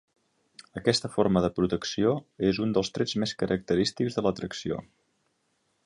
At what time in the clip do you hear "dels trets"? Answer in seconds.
2.79-3.15